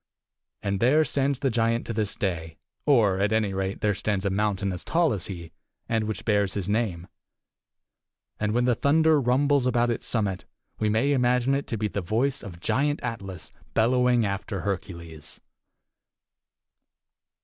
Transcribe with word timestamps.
And 0.63 0.79
there 0.79 1.05
stands 1.05 1.37
the 1.37 1.51
giant 1.51 1.85
to 1.85 1.93
this 1.93 2.15
day, 2.15 2.57
or, 2.87 3.19
at 3.19 3.31
any 3.31 3.53
rate, 3.53 3.81
there 3.81 3.93
stands 3.93 4.25
a 4.25 4.31
mountain 4.31 4.71
as 4.71 4.83
tall 4.83 5.13
as 5.13 5.27
he, 5.27 5.51
and 5.87 6.05
which 6.05 6.25
bears 6.25 6.55
his 6.55 6.67
name; 6.67 7.07
and 8.39 8.51
when 8.51 8.65
the 8.65 8.73
thunder 8.73 9.21
rumbles 9.21 9.67
about 9.67 9.91
its 9.91 10.07
summit 10.07 10.45
we 10.79 10.89
may 10.89 11.11
imagine 11.11 11.53
it 11.53 11.67
to 11.67 11.77
be 11.77 11.87
the 11.87 12.01
voice 12.01 12.41
of 12.41 12.59
Giant 12.59 12.99
Atlas 13.03 13.51
bellowing 13.75 14.25
after 14.25 14.61
Hercules. 14.61 15.39